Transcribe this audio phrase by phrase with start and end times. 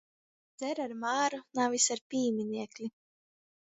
[0.57, 2.95] Dzer ar māru, navys ar pīminekli!